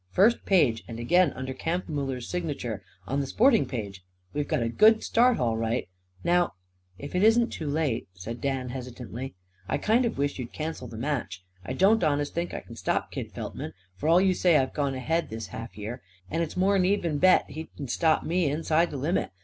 [0.09, 4.03] "First page; and again, under Kampfmuller's sign'ture, on the sporting page.
[4.33, 5.87] We've got a good start, all right.
[6.23, 6.53] Now"
[6.97, 9.35] "If it isn't too late," said Dan hesitantly,
[9.69, 11.43] "I kind of wish you'd cancel the match.
[11.63, 14.95] I don't honest think I c'n stop Kid Feltman; for all you say I've gone
[14.95, 16.01] ahead this half year.
[16.31, 19.29] And it's more'n an even bet he c'n stop me inside the limit.